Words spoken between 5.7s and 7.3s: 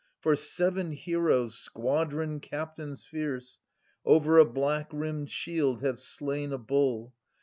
have slain a bull.